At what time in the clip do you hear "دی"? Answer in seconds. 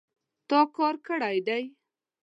1.47-1.63